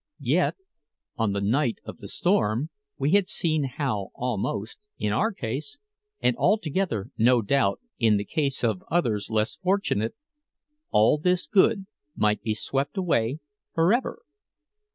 [0.23, 0.55] Yet
[1.15, 5.77] on the night of the storm we had seen how almost, in our case
[6.19, 10.15] and altogether, no doubt, in the case of others less fortunate
[10.89, 11.85] all this good
[12.15, 13.41] might be swept away
[13.75, 14.23] for ever.